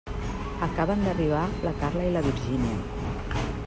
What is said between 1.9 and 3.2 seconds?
i la Virgínia.